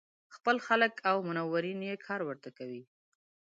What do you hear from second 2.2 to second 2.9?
ورته کوي.